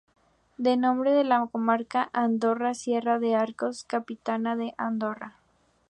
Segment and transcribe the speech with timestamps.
[0.57, 5.37] Da nombre a la comarca de Andorra-Sierra de Arcos, con capitalidad en Andorra.